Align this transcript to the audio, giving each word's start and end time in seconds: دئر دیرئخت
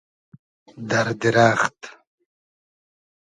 دئر 0.89 1.07
دیرئخت 1.19 1.79